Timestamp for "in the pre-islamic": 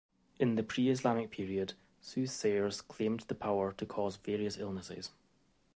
0.39-1.29